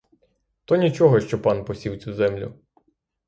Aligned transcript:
То 0.65 0.75
нічого, 0.75 1.19
що 1.19 1.41
пан 1.41 1.65
посів 1.65 2.03
цю 2.03 2.13
землю! 2.13 2.59